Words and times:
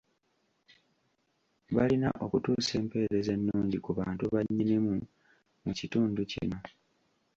Balina 1.75 2.09
okutuusa 2.23 2.73
empeereza 2.81 3.31
ennungi 3.37 3.77
ku 3.85 3.91
bantu 3.99 4.23
ba 4.33 4.39
Nnyinimu 4.43 4.93
mu 5.63 5.71
kitundu 5.79 6.21
kino. 6.31 6.57